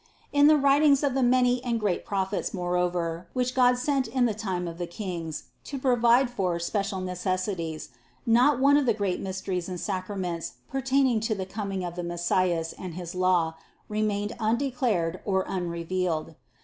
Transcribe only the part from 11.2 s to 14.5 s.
the coming of the Messiah and his law, remained